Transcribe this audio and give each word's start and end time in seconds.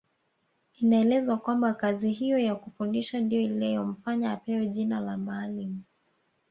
Inaelezwa 0.77 1.37
kwamba 1.37 1.73
kazi 1.73 2.11
hiyo 2.11 2.37
ya 2.39 2.55
kufundisha 2.55 3.19
ndiyo 3.19 3.41
iliyomfanya 3.41 4.31
apewe 4.31 4.67
jina 4.67 4.99
la 4.99 5.17
Maalim 5.17 5.81